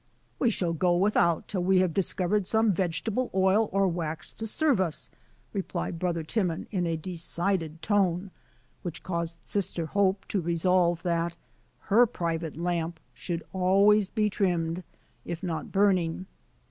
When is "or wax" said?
3.71-4.31